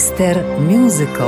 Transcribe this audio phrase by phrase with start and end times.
[0.00, 1.22] Містер Мюзикл.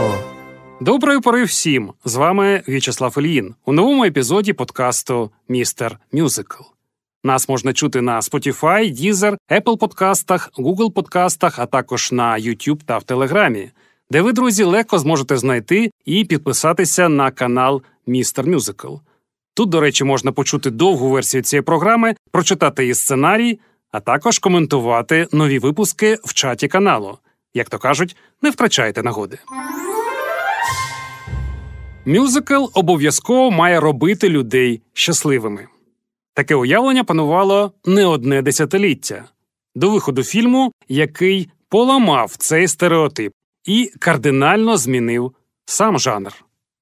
[0.81, 1.93] Доброї пори всім!
[2.05, 6.63] З вами В'ячеслав Ільїн у новому епізоді подкасту Містер Мюзикл.
[7.25, 12.99] Нас можна чути на Spotify, Deezer, Apple подкастах, Google подкастах, а також на YouTube та
[12.99, 13.71] в Телеграмі,
[14.11, 18.95] де ви, друзі, легко зможете знайти і підписатися на канал Містер Мюзикл.
[19.55, 25.27] Тут, до речі, можна почути довгу версію цієї програми, прочитати її сценарій, а також коментувати
[25.33, 27.19] нові випуски в чаті каналу.
[27.55, 29.39] Як то кажуть, не втрачайте нагоди.
[32.05, 35.67] Мюзикл обов'язково має робити людей щасливими.
[36.35, 39.25] Таке уявлення панувало не одне десятиліття
[39.75, 43.33] до виходу фільму, який поламав цей стереотип
[43.65, 45.35] і кардинально змінив
[45.65, 46.33] сам жанр.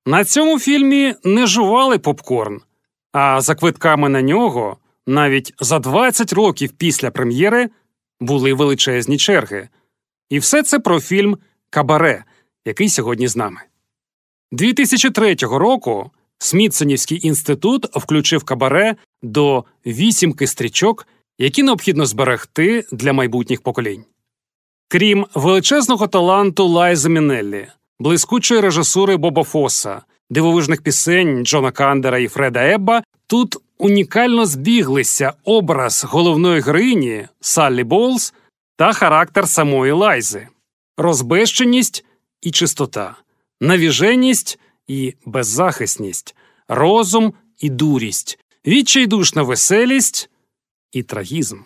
[0.07, 2.61] На цьому фільмі не жували попкорн,
[3.13, 7.71] а за квитками на нього навіть за 20 років після прем'єри
[8.21, 9.69] були величезні черги.
[10.31, 11.39] І все це про фільм
[11.71, 12.25] Кабаре,
[12.65, 13.61] який сьогодні з нами.
[14.53, 21.07] 2003 року Смітсонівський інститут включив кабаре до вісімки стрічок,
[21.39, 24.05] які необхідно зберегти для майбутніх поколінь.
[24.89, 27.67] Крім величезного таланту Лайзи Мінеллі,
[27.99, 36.05] блискучої режисури Боба Фоса, дивовижних пісень Джона Кандера і Фреда Ебба, тут унікально збіглися образ
[36.05, 38.35] головної героїні Саллі Болс
[38.81, 40.49] та характер самої Лайзи,
[40.97, 42.05] розбещеність
[42.41, 43.17] і чистота,
[43.61, 46.37] навіженість і беззахисність,
[46.69, 50.31] розум і дурість, відчайдушна веселість
[50.93, 51.59] і трагізм.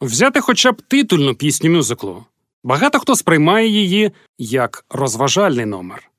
[0.00, 2.24] Взяти хоча б титульну пісню мюзиклу.
[2.64, 6.10] Багато хто сприймає її як розважальний номер.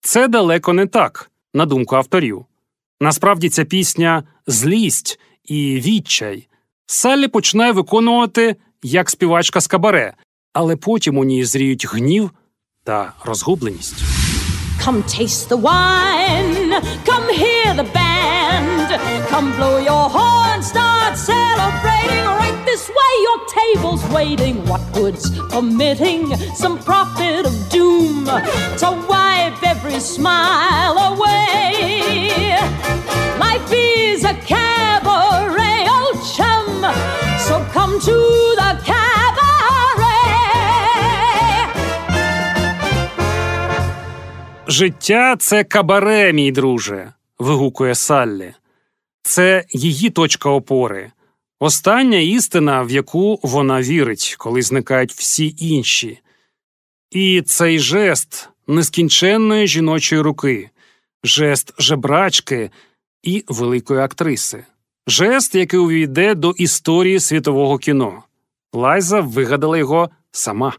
[0.00, 2.46] Це далеко не так, на думку авторів.
[3.00, 6.48] Насправді ця пісня злість і відчай.
[6.86, 10.12] Саллі починає виконувати як співачка з кабаре,
[10.52, 12.30] але потім у ній зріють гнів
[12.84, 13.94] та розгубленість.
[14.86, 16.70] Come taste the wine,
[17.08, 18.88] come hear the band,
[19.32, 22.24] come blow your horn, start celebrating.
[22.42, 24.54] Right this way, your table's waiting.
[24.70, 26.22] What good's permitting
[26.62, 28.26] some prophet of doom
[28.82, 32.56] to wipe every smile away?
[33.46, 36.68] Life is a cabaret, old chum,
[37.46, 38.16] so come to
[44.76, 47.12] Життя це кабаре, мій друже.
[47.38, 48.54] вигукує Саллі.
[49.22, 51.12] Це її точка опори,
[51.60, 56.20] остання істина, в яку вона вірить, коли зникають всі інші.
[57.10, 60.70] І цей жест нескінченної жіночої руки,
[61.24, 62.70] жест жебрачки
[63.22, 64.64] і великої актриси,
[65.06, 68.22] жест, який увійде до історії світового кіно.
[68.72, 70.72] Лайза вигадала його сама.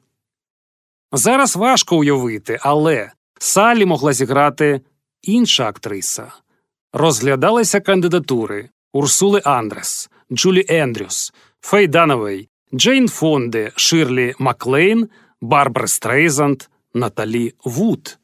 [1.12, 4.82] Зараз важко уявити, але Салі могла зіграти
[5.22, 6.32] інша актриса.
[6.94, 15.10] Розглядалися кандидатури Урсули Андрес, Джулі Ендрюс, Фей Дановей, Джейн Фонде, Ширлі Маклейн,
[15.42, 18.18] Барбара Стрейзанд, Наталі Вуд.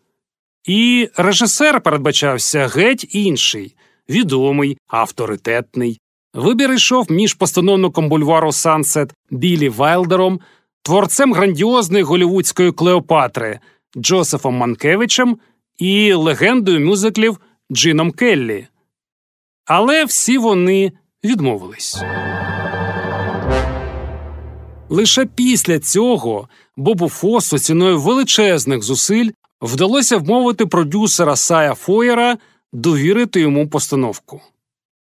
[0.65, 3.75] І режисер передбачався геть інший,
[4.09, 5.99] відомий, авторитетний.
[6.33, 10.39] Вибір йшов між постановником бульвару Сансет Білі Вайлдером,
[10.81, 13.59] творцем грандіозної голівудської Клеопатри
[13.97, 15.37] Джосефом Манкевичем
[15.77, 17.39] і легендою мюзиклів
[17.71, 18.67] Джином Келлі.
[19.65, 20.91] Але всі вони
[21.23, 22.03] відмовились.
[24.89, 29.29] Лише після цього Бобу Фоссу ціною величезних зусиль
[29.61, 32.37] вдалося вмовити продюсера Сая Фоєра
[32.73, 34.41] довірити йому постановку.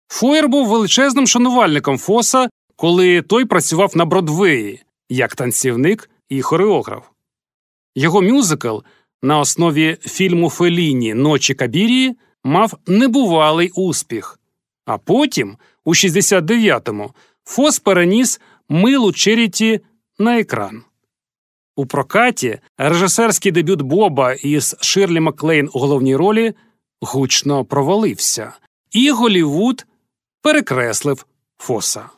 [0.09, 7.05] Фоєр був величезним шанувальником Фосса, коли той працював на Бродвеї як танцівник і хореограф.
[7.95, 8.79] Його мюзикл
[9.23, 14.41] на основі фільму Феліні Ночі Кабірії мав небувалий успіх.
[14.85, 19.81] А потім, у 69-му, Фос переніс милу Черіті
[20.19, 20.83] на екран.
[21.77, 26.55] У прокаті режисерський дебют Боба із Ширлі Маклейн у головній ролі
[27.01, 28.53] гучно провалився,
[28.93, 29.87] і Голівуд
[30.43, 31.27] перекреслив
[31.59, 32.09] Фоса.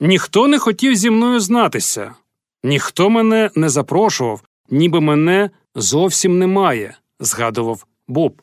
[0.00, 2.14] Ніхто не хотів зі мною знатися,
[2.62, 4.42] ніхто мене не запрошував,
[4.74, 8.42] ніби мене зовсім немає, згадував Боб.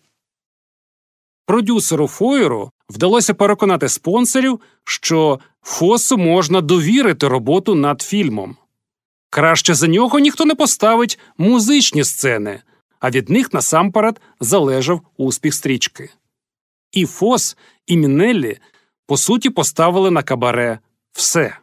[1.45, 8.57] Продюсеру Фойеру вдалося переконати спонсорів, що Фосу можна довірити роботу над фільмом.
[9.30, 12.62] Краще за нього ніхто не поставить музичні сцени,
[13.00, 16.10] а від них насамперед залежав успіх стрічки.
[16.92, 17.57] І Фос,
[17.88, 18.57] і Мінеллі,
[19.06, 20.80] по суті, поставили на кабаре
[21.12, 21.57] все.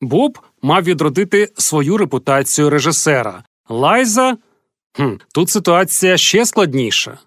[0.00, 4.36] Боб мав відродити свою репутацію режисера, Лайза
[4.92, 7.18] хм, тут ситуація ще складніша.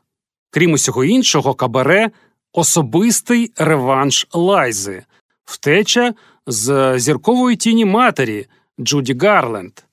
[0.50, 2.12] Крім усього іншого, кабаре
[2.54, 5.06] особистий реванш Лайзи,
[5.46, 6.14] втеча
[6.48, 8.48] з зіркової тіні матері
[8.80, 9.84] Джуді Гарленд.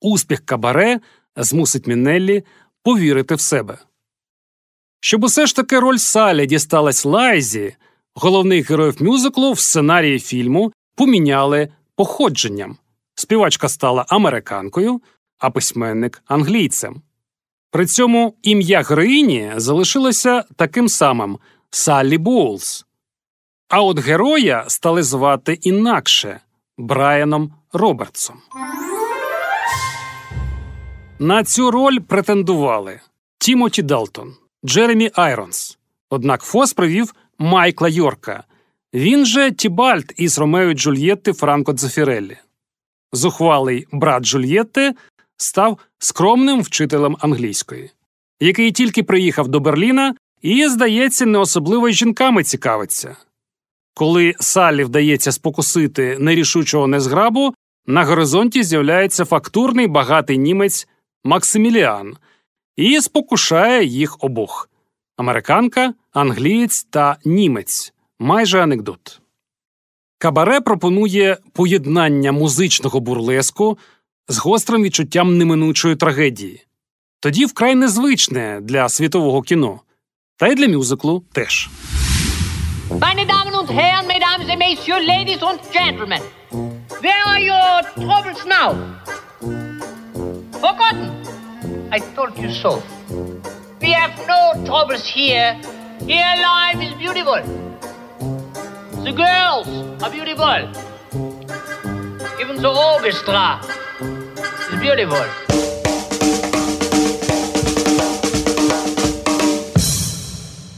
[0.00, 1.00] Успіх кабаре
[1.36, 2.44] змусить Мінеллі
[2.82, 3.78] повірити в себе.
[5.00, 7.76] Щоб усе ж таки роль Салі дісталась Лайзі,
[8.14, 12.76] головних героїв мюзиклу в сценарії фільму поміняли походженням.
[13.14, 15.00] Співачка стала американкою,
[15.38, 17.02] а письменник англійцем.
[17.70, 21.38] При цьому ім'я героїні залишилося таким самим
[21.70, 22.86] Саллі Боулс.
[23.68, 26.40] А от героя стали звати інакше
[26.78, 28.36] Брайаном Робертсом.
[31.18, 33.00] На цю роль претендували
[33.38, 35.78] Тімоті Далтон, Джеремі Айронс.
[36.10, 38.44] Однак Фосс привів Майкла Йорка.
[38.94, 42.36] Він же Тібальт із Ромео Джульєтти Франко Дзефіреллі.
[43.12, 44.94] Зухвалий брат Джульєтти
[45.38, 47.90] став скромним вчителем англійської,
[48.40, 53.16] який тільки приїхав до Берліна і, здається, не особливо жінками цікавиться.
[53.94, 57.54] Коли Саллі вдається спокусити нерішучого незграбу,
[57.86, 60.88] на горизонті з'являється фактурний багатий німець
[61.24, 62.16] Максиміліан
[62.76, 64.70] і спокушає їх обох
[65.16, 69.20] американка, англієць та німець майже анекдот.
[70.18, 73.78] Кабаре пропонує поєднання музичного бурлеску
[74.28, 76.66] з гострим відчуттям неминучої трагедії,
[77.20, 79.80] тоді вкрай незвичне для світового кіно,
[80.36, 81.68] та й для мюзиклу теж.
[82.90, 86.22] Meine Damen und Herren, Mesdames et Messieurs, Ladies und Gentlemen,
[87.04, 87.72] where are your
[88.04, 88.68] troubles now?
[90.64, 91.08] Forgotten?
[91.96, 92.72] I told you so.
[93.82, 95.48] We have no troubles here.
[96.12, 97.40] Here life is beautiful.
[99.06, 99.68] The girls
[100.02, 100.60] are beautiful.
[102.42, 103.44] Even the orchestra
[104.78, 105.26] beautiful.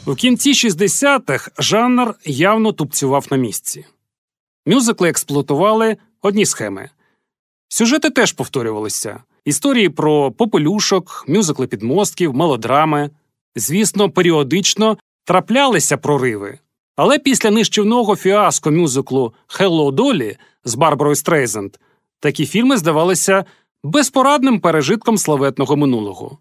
[0.07, 3.85] У кінці 60-х жанр явно тупцював на місці.
[4.67, 6.91] Мюзикли експлуатували одні схеми.
[7.69, 13.11] Сюжети теж повторювалися: історії про попелюшок, мюзикли підмостків, мелодрами.
[13.57, 16.59] Звісно, періодично траплялися прориви.
[16.97, 21.77] Але після нищівного фіаско мюзиклу «Хелло Долі з Барбарою Стрейзенд
[22.21, 23.45] такі фільми здавалися
[23.83, 26.39] безпорадним пережитком славетного минулого.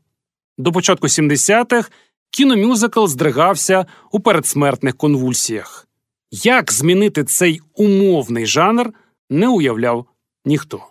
[0.57, 1.91] До початку 70-х
[2.31, 5.87] кіномюзикл здригався у передсмертних конвульсіях.
[6.31, 8.93] Як змінити цей умовний жанр,
[9.29, 10.05] не уявляв
[10.45, 10.83] ніхто.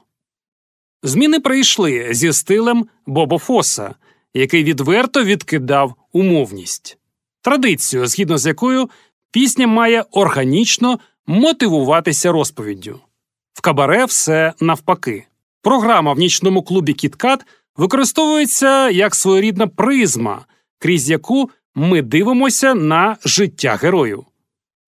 [1.02, 3.94] Зміни прийшли зі стилем Бобо Фоса,
[4.34, 6.98] який відверто відкидав умовність,
[7.42, 8.90] традицію, згідно з якою
[9.30, 13.00] пісня має органічно мотивуватися розповіддю.
[13.52, 15.26] В кабаре все навпаки.
[15.62, 17.46] Програма в нічному клубі Кіткат
[17.76, 20.46] використовується як своєрідна призма,
[20.78, 24.24] крізь яку ми дивимося на життя герою.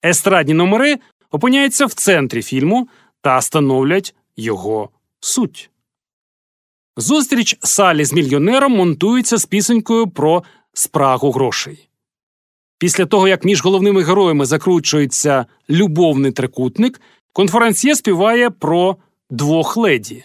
[0.05, 0.99] Естрадні номери
[1.31, 2.89] опиняються в центрі фільму
[3.21, 4.91] та становлять його
[5.21, 5.71] суть.
[6.97, 10.43] Зустріч Салі з мільйонером монтується з пісенькою про
[10.73, 11.89] спрагу грошей.
[12.79, 17.01] Після того, як між головними героями закручується любовний трикутник,
[17.33, 18.97] конференціє співає про
[19.31, 20.25] двох леді.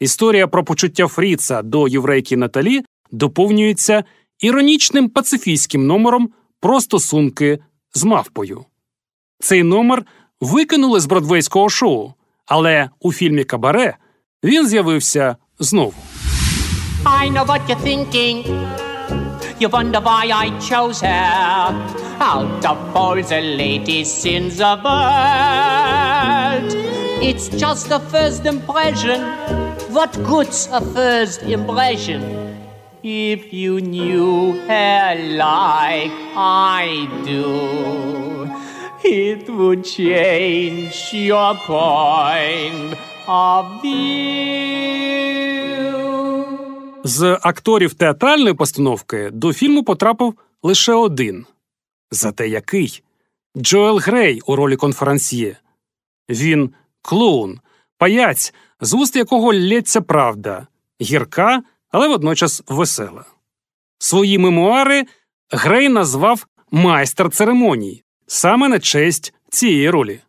[0.00, 4.04] Історія про почуття Фріца до єврейки Наталі доповнюється
[4.40, 6.30] іронічним пацифійським номером
[6.60, 7.58] про стосунки
[7.94, 8.64] з мавпою.
[9.40, 10.04] Цей номер
[10.40, 12.12] викинули з бродвейського шоу,
[12.46, 13.96] але у фільмі Кабаре
[14.44, 15.94] він з'явився знову.
[17.04, 18.36] I know what you're thinking.
[19.60, 21.28] You wonder why I chose her
[22.32, 26.70] out of all the ladies in the world.
[27.28, 29.20] It's just a first impression.
[29.92, 32.22] What good's a first impression?
[33.02, 38.48] If you knew her like I do,
[39.02, 45.10] it would change your point of view.
[47.04, 51.46] З акторів театральної постановки до фільму потрапив лише один.
[52.10, 53.02] Зате який
[53.56, 55.56] Джоел Грей у ролі конферансьє.
[56.28, 56.70] Він
[57.02, 57.60] клоун,
[57.98, 60.66] паяць, з уст якого ллється правда,
[61.00, 63.24] гірка, але водночас весела.
[63.98, 65.04] Свої мемуари
[65.50, 70.20] Грей назвав майстер церемоній саме на честь цієї ролі.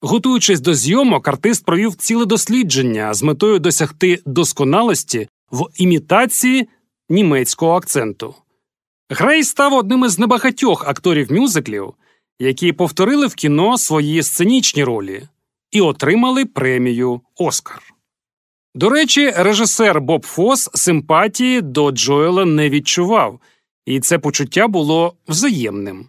[0.00, 6.68] Готуючись до зйомок, артист провів ціле дослідження з метою досягти досконалості в імітації
[7.08, 8.34] німецького акценту.
[9.10, 11.94] Грей став одним із небагатьох акторів мюзиклів,
[12.38, 15.28] які повторили в кіно свої сценічні ролі
[15.78, 17.82] і отримали премію Оскар.
[18.74, 23.40] До речі, режисер Боб Фос симпатії до Джоела не відчував,
[23.86, 26.08] і це почуття було взаємним.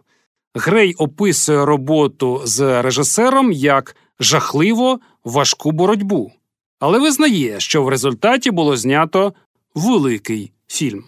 [0.56, 6.32] Грей описує роботу з режисером як жахливо важку боротьбу,
[6.80, 9.34] але визнає, що в результаті було знято
[9.76, 11.04] великий фільм.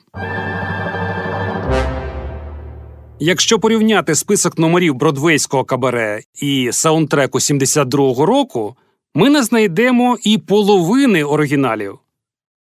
[3.24, 8.76] Якщо порівняти список номерів бродвейського кабаре і саундтреку 72-го року,
[9.16, 12.00] ми не знайдемо і половини оригіналів.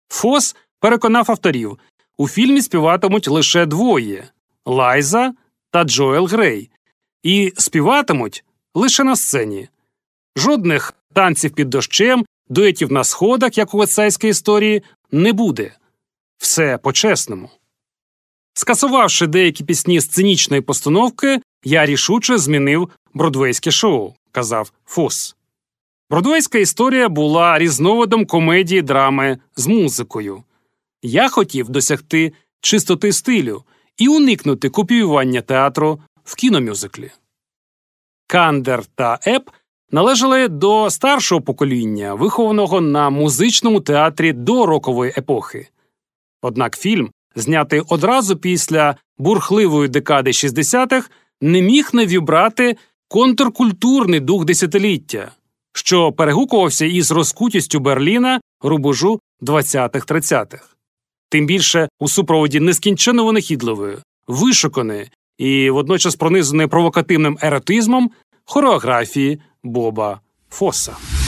[0.10, 1.78] Фос переконав авторів
[2.18, 4.30] у фільмі співатимуть лише двоє
[4.66, 5.34] Лайза
[5.72, 6.70] та Джоел Грей,
[7.24, 9.70] і співатимуть лише на сцені.
[10.36, 15.72] Жодних танців під дощем, дуетів на сходах, як у вецайській історії, не буде.
[16.38, 17.50] Все по-чесному.
[18.60, 25.36] Скасувавши деякі пісні сценічної постановки, я рішуче змінив бродвейське шоу, казав Фос.
[26.10, 30.44] Бродвейська історія була різновидом комедії драми з музикою.
[31.02, 33.64] Я хотів досягти чистоти стилю
[33.98, 37.12] і уникнути копіювання театру в кіномюзиклі.
[38.28, 39.50] Кандер та Еп
[39.92, 45.68] належали до старшого покоління, вихованого на музичному театрі до рокової епохи.
[46.42, 51.10] Однак фільм, знятий одразу після бурхливої декади 60-х,
[51.42, 52.78] не міг не вібрати
[53.08, 55.32] контркультурний дух десятиліття,
[55.74, 60.64] що перегукувався із розкутістю Берліна рубежу 20-30-х.
[61.30, 68.12] Тим більше у супроводі нескінченно винахідливої, вишуканої і водночас пронизаної провокативним еротизмом
[68.46, 70.20] хореографії Боба
[70.50, 71.19] Фоса.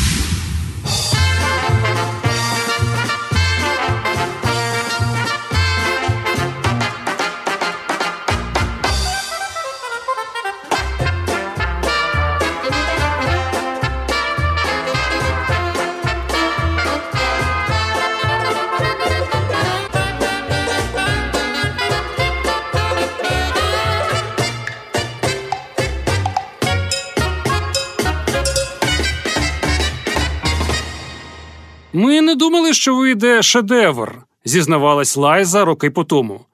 [33.11, 36.45] Вийде шедевр, зізнавалась Лайза роки по тому.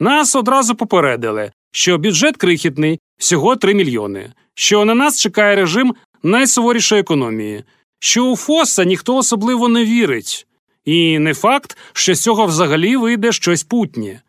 [0.00, 7.00] Нас одразу попередили, що бюджет крихітний всього 3 мільйони, що на нас чекає режим найсуворішої
[7.00, 7.64] економії,
[7.98, 10.46] що у Фоса ніхто особливо не вірить,
[10.84, 14.20] і не факт, що з цього взагалі вийде щось путнє.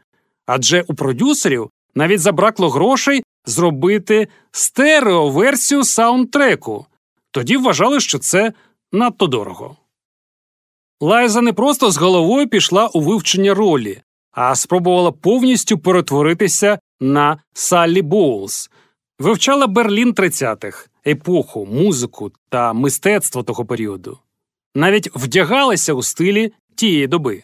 [0.45, 6.85] Адже у продюсерів навіть забракло грошей зробити стереоверсію саундтреку.
[7.31, 8.53] Тоді вважали, що це
[8.91, 9.77] надто дорого.
[11.03, 18.01] Лайза не просто з головою пішла у вивчення ролі, а спробувала повністю перетворитися на Саллі
[18.01, 18.69] Боулс,
[19.19, 24.19] вивчала Берлін 30-х, епоху, музику та мистецтво того періоду,
[24.75, 27.43] навіть вдягалася у стилі тієї доби.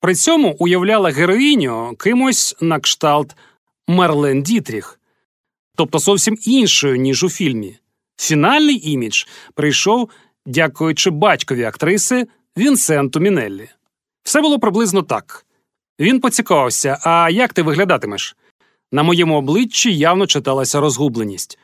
[0.00, 3.36] При цьому уявляла героїню кимось на кшталт
[3.88, 5.00] Мерлен Дітріх,
[5.76, 7.78] тобто зовсім іншою, ніж у фільмі.
[8.16, 10.10] Фінальний імідж прийшов,
[10.46, 12.26] дякуючи батькові актриси
[12.58, 13.68] Вінсенту Мінеллі.
[14.22, 15.46] Все було приблизно так.
[16.00, 18.36] Він поцікавився, а як ти виглядатимеш?
[18.92, 21.58] На моєму обличчі явно читалася розгубленість.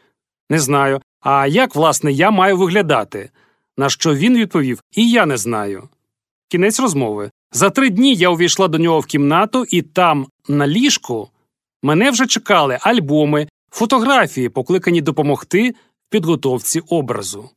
[0.50, 1.02] Не знаю.
[1.20, 3.30] А як, власне, я маю виглядати?
[3.76, 5.88] На що він відповів І я не знаю.
[6.48, 7.30] Кінець розмови.
[7.52, 11.30] За три дні я увійшла до нього в кімнату, і там, на ліжку,
[11.82, 15.74] мене вже чекали альбоми, фотографії, покликані допомогти в
[16.10, 17.50] підготовці образу.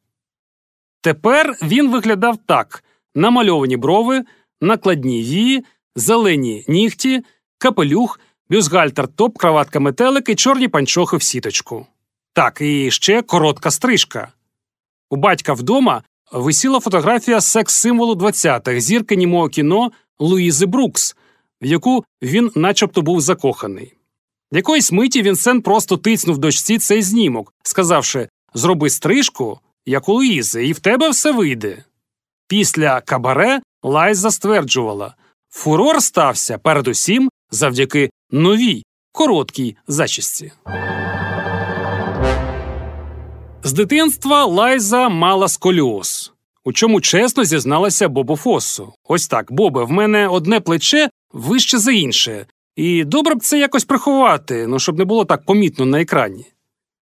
[1.01, 2.83] Тепер він виглядав так
[3.15, 4.23] намальовані брови,
[4.61, 5.63] накладні вії,
[5.95, 7.23] зелені нігті,
[7.57, 11.85] капелюх, бюзгальтер топ, краватка метелик і чорні панчохи в сіточку.
[12.33, 14.31] Так, і ще коротка стрижка.
[15.09, 21.15] У батька вдома висіла фотографія секс-символу 20-х зірки німого кіно Луїзи Брукс,
[21.61, 23.93] в яку він начебто був закоханий.
[24.51, 30.73] Якоїсь миті Вінсент просто тицнув дочці цей знімок, сказавши Зроби стрижку, як у Луїзи, і
[30.73, 31.83] в тебе все вийде.
[32.47, 35.15] Після кабаре Лайза стверджувала
[35.49, 40.51] фурор стався передусім завдяки новій короткій зачісті.
[43.63, 48.93] З дитинства Лайза мала сколіоз, у чому чесно зізналася Бобу Фоссу.
[49.03, 53.85] Ось так, Бобе, в мене одне плече вище за інше, і добре б це якось
[53.85, 56.45] приховати, ну щоб не було так помітно на екрані.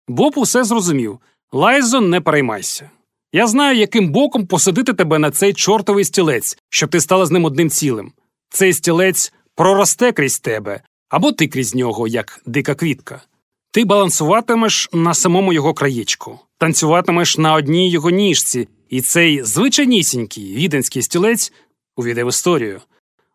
[0.09, 1.19] Боб усе зрозумів
[1.53, 2.91] Лайзо, не переймайся.
[3.35, 7.45] Я знаю, яким боком посадити тебе на цей чортовий стілець, щоб ти стала з ним
[7.45, 8.13] одним цілим.
[8.49, 13.23] Цей стілець проросте крізь тебе, або ти крізь нього, як дика квітка.
[13.71, 21.03] Ти балансуватимеш на самому його краєчку, танцюватимеш на одній його ніжці, і цей звичайнісінький віденський
[21.03, 21.53] стілець
[21.97, 22.81] увійде в історію,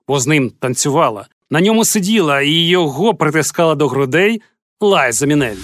[0.07, 4.41] бо з ним танцювала, на ньому сиділа і його притискала до грудей
[4.81, 5.57] Лайза Мінель.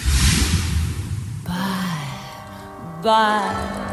[3.06, 3.85] Bye,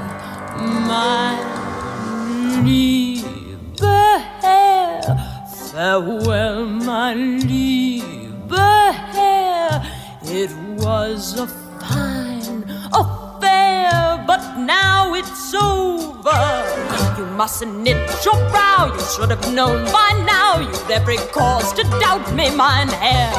[22.36, 23.32] me, mein Herr.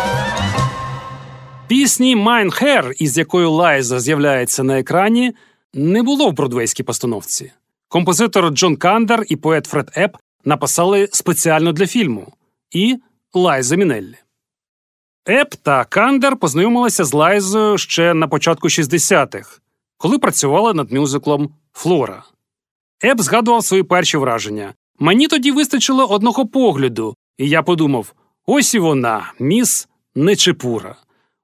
[1.68, 5.34] Пісні Майн Хер, із якою Лайза з'являється на екрані,
[5.74, 7.52] не було в бродвейській постановці.
[7.88, 12.34] Композитор Джон Кандер і поет Фред Ебб написали спеціально для фільму
[12.72, 13.00] і
[13.34, 14.16] Лайза Мінеллі.
[15.26, 19.60] Ебб та Кандер познайомилися з Лайзою ще на початку 60-х,
[19.98, 22.24] коли працювали над мюзиклом Флора.
[23.04, 24.74] Ебб згадував свої перші враження.
[25.00, 28.14] Мені тоді вистачило одного погляду, і я подумав:
[28.46, 30.96] ось і вона, міс Нечепура.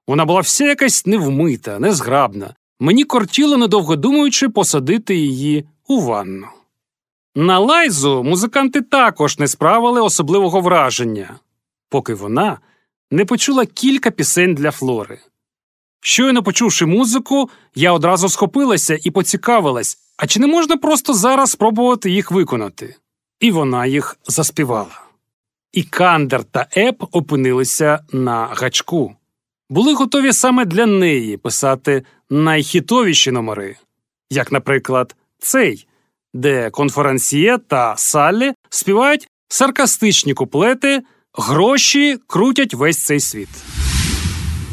[0.06, 2.54] Вона була вся якась невмита, незграбна.
[2.80, 6.46] Мені кортіло, недовго думаючи, посадити її у ванну.
[7.34, 11.38] На Лайзу музиканти також не справили особливого враження,
[11.88, 12.58] поки вона
[13.10, 15.18] не почула кілька пісень для Флори.
[16.00, 22.10] Щойно почувши музику, я одразу схопилася і поцікавилась, а чи не можна просто зараз спробувати
[22.10, 22.96] їх виконати?
[23.40, 25.00] І вона їх заспівала.
[25.72, 29.14] І Кандер та Еп опинилися на гачку.
[29.70, 33.76] Були готові саме для неї писати найхітовіші номери,
[34.30, 35.86] як, наприклад, цей,
[36.34, 41.02] де конференсьє та Саллі співають саркастичні куплети,
[41.34, 43.48] гроші крутять весь цей світ.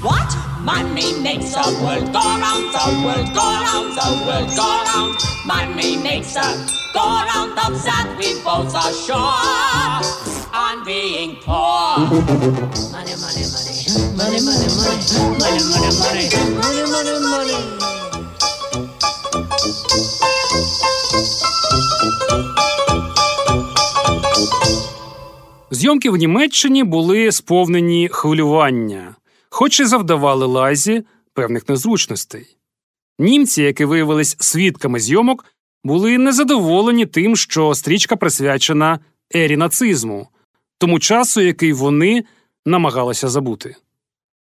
[0.02, 0.30] What?
[0.66, 5.16] Money makes the world go round, the world go round, the world go round.
[5.54, 6.48] Money makes the
[6.96, 9.38] go round of that we both are sure
[10.64, 11.88] on being poor.
[12.96, 13.77] Money, money, money.
[13.88, 15.00] Money, money, money.
[15.40, 16.28] Money, money, money.
[16.62, 17.58] Money, money, money.
[25.72, 29.16] Зйомки в Німеччині були сповнені хвилювання,
[29.50, 32.58] хоч і завдавали лайзі певних незручностей.
[33.20, 35.46] Німці, які виявились свідками зйомок,
[35.84, 39.00] були незадоволені тим, що стрічка присвячена
[39.36, 40.28] ері нацизму,
[40.78, 42.24] тому часу, який вони
[42.68, 43.76] намагалися забути.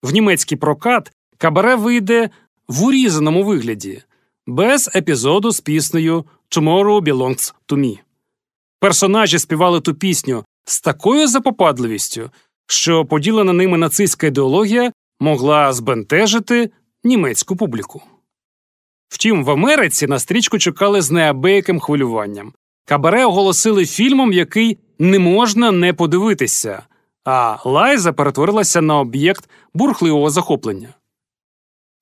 [0.03, 2.29] В німецький прокат кабаре вийде
[2.67, 4.03] в урізаному вигляді,
[4.47, 7.99] без епізоду з піснею Tomorrow Belongs to Me.
[8.79, 12.31] Персонажі співали ту пісню з такою запопадливістю,
[12.67, 16.71] що поділена ними нацистська ідеологія могла збентежити
[17.03, 18.03] німецьку публіку.
[19.09, 22.53] Втім, в Америці на стрічку чекали з неабияким хвилюванням.
[22.85, 26.83] Кабаре оголосили фільмом, який не можна не подивитися,
[27.25, 30.89] а Лайза перетворилася на об'єкт бурхливого захоплення.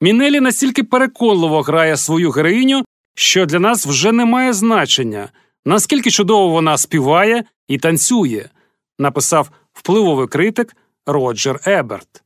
[0.02, 5.30] Мінелі настільки переконливо грає свою героїню, що для нас вже не має значення,
[5.66, 8.50] наскільки чудово вона співає і танцює,
[9.00, 12.24] написав впливовий критик Роджер Еберт.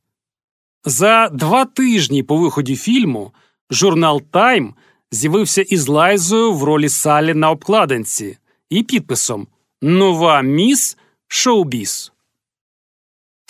[0.84, 3.32] За два тижні по виході фільму
[3.70, 4.74] журнал Тайм
[5.12, 8.38] з'явився із Лайзою в ролі Салі на обкладинці
[8.70, 9.46] і підписом
[9.82, 12.12] Нова міс Шоубіс.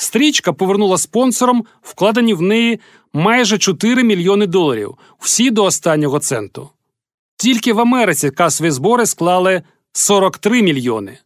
[0.00, 2.80] Стрічка повернула спонсорам вкладені в неї
[3.12, 6.70] майже 4 мільйони доларів, всі до останнього центу.
[7.36, 11.18] Тільки в Америці касові збори склали 43 мільйони.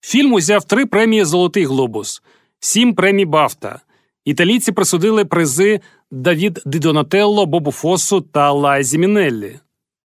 [0.00, 2.22] Фільм узяв три премії Золотий глобус,
[2.60, 3.80] сім премій Бафта.
[4.24, 9.58] Італійці присудили призи Давід Ди Донателло, Бобу Фосу та Лайзі Мінеллі.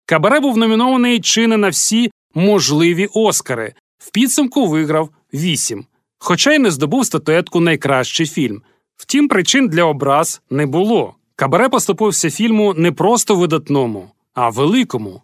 [0.05, 3.73] Кабаре був номінований чи не на всі можливі Оскари.
[3.97, 5.85] В підсумку виграв вісім,
[6.23, 8.61] хоча й не здобув статуетку найкращий фільм.
[8.95, 11.15] Втім, причин для образ не було.
[11.35, 15.21] Кабаре поступився фільму не просто видатному, а великому,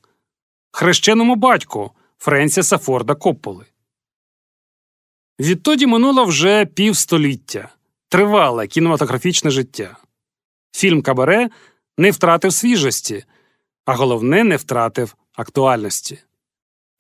[0.72, 3.66] хрещеному батьку Френсіса Форда Копполи.
[5.40, 7.70] Відтоді минуло вже півстоліття
[8.10, 9.98] тривале кінематографічне життя.
[10.72, 11.50] Фільм Кабаре
[11.98, 13.24] не втратив свіжості,
[13.86, 16.20] а головне, не втратив актуальності.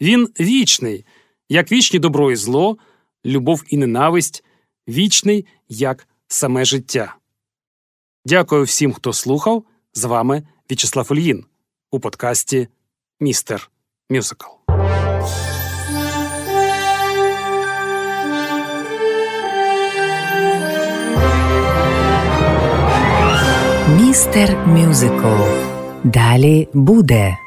[0.01, 1.05] Він вічний,
[1.49, 2.77] як вічні добро і зло,
[3.25, 4.43] любов і ненависть,
[4.87, 7.15] вічний, як саме життя.
[8.25, 9.63] Дякую всім, хто слухав.
[9.93, 11.45] З вами В'ячеслав Ольїн
[11.91, 12.67] у подкасті
[13.19, 13.71] Містер
[14.09, 14.47] Мюзикл.
[23.97, 25.27] Містер Мюзикл.
[26.03, 27.37] Далі буде.